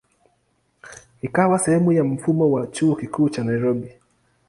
Ikawa 1.21 1.59
sehemu 1.59 1.91
ya 1.91 2.03
mfumo 2.03 2.51
wa 2.51 2.67
Chuo 2.67 2.95
Kikuu 2.95 3.29
cha 3.29 3.43
Nairobi. 3.43 3.91